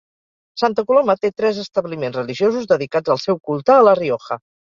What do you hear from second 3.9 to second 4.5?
La Rioja.